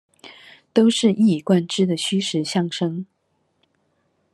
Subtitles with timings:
[0.73, 3.05] 都是一以貫之的虛實相生